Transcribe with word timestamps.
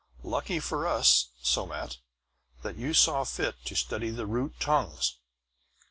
"Lucky 0.23 0.59
for 0.59 0.87
us, 0.87 1.27
Somat, 1.43 1.99
that 2.63 2.75
you 2.75 2.91
saw 2.91 3.23
fit 3.23 3.63
to 3.65 3.75
study 3.75 4.09
the 4.09 4.25
root 4.25 4.55
tongues. 4.59 5.17